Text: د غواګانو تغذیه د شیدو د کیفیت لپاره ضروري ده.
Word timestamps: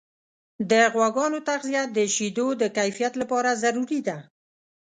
د 0.71 0.73
غواګانو 0.93 1.39
تغذیه 1.49 1.83
د 1.95 1.97
شیدو 2.15 2.47
د 2.61 2.63
کیفیت 2.77 3.13
لپاره 3.21 3.59
ضروري 3.63 3.99
ده. 4.07 4.17